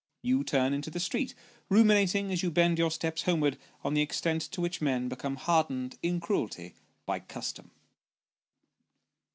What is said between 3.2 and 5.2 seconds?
homewards on the extent to which men